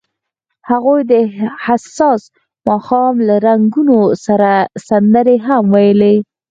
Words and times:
هغوی 0.69 1.01
د 1.11 1.13
حساس 1.65 2.21
ماښام 2.67 3.15
له 3.27 3.35
رنګونو 3.47 3.97
سره 4.25 4.51
سندرې 4.87 5.37
هم 5.47 5.63
ویلې. 5.75 6.15